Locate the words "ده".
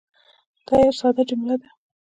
1.61-1.69